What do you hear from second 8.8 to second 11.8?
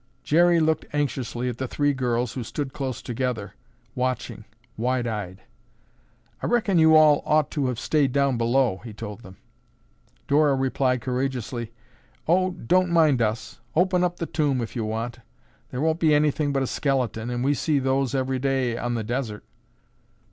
he told them. Dora replied courageously,